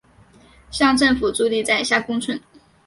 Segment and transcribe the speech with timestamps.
[0.71, 2.41] 乡政府驻地在下宫村。